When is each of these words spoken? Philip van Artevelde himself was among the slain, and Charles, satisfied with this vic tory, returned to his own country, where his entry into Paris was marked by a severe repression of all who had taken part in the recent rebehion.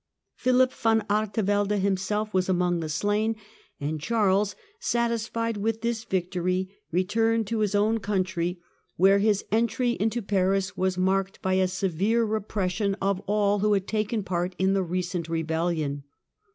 Philip 0.33 0.73
van 0.73 1.01
Artevelde 1.11 1.77
himself 1.77 2.33
was 2.33 2.49
among 2.49 2.79
the 2.79 2.89
slain, 2.89 3.35
and 3.79 4.01
Charles, 4.01 4.55
satisfied 4.79 5.57
with 5.57 5.81
this 5.81 6.03
vic 6.05 6.31
tory, 6.31 6.75
returned 6.91 7.45
to 7.45 7.59
his 7.59 7.75
own 7.75 7.99
country, 7.99 8.59
where 8.97 9.19
his 9.19 9.45
entry 9.51 9.91
into 9.99 10.23
Paris 10.23 10.75
was 10.75 10.97
marked 10.97 11.39
by 11.43 11.53
a 11.53 11.67
severe 11.67 12.23
repression 12.25 12.95
of 12.99 13.19
all 13.27 13.59
who 13.59 13.73
had 13.73 13.85
taken 13.87 14.23
part 14.23 14.55
in 14.57 14.73
the 14.73 14.81
recent 14.81 15.29
rebehion. 15.29 16.01